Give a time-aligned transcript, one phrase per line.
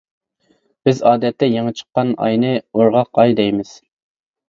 [0.89, 3.79] بىز ئادەتتە يېڭى چىققان ئاينى ئورغاق ئاي دەيمىز.